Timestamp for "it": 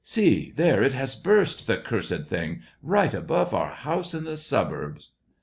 0.81-0.93